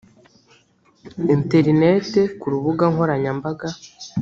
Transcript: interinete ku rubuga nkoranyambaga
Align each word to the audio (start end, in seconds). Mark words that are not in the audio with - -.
interinete 1.33 2.21
ku 2.39 2.45
rubuga 2.53 2.85
nkoranyambaga 2.93 3.67